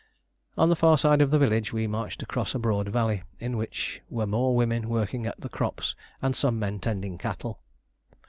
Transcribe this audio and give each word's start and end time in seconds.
On 0.57 0.69
the 0.69 0.75
far 0.75 0.97
side 0.97 1.21
of 1.21 1.29
the 1.29 1.37
village 1.37 1.71
we 1.71 1.85
marched 1.85 2.23
across 2.23 2.55
a 2.55 2.57
broad 2.57 2.89
valley, 2.89 3.21
in 3.39 3.55
which 3.55 4.01
were 4.09 4.25
more 4.25 4.55
women 4.55 4.89
working 4.89 5.27
at 5.27 5.39
the 5.39 5.47
crops 5.47 5.95
and 6.23 6.35
some 6.35 6.57
men 6.57 6.79
tending 6.79 7.19
cattle. 7.19 7.59